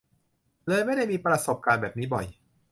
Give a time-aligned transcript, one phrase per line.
[0.67, 2.25] เลยไม่ได้มีประสบการณ์แบบนี้บ่อย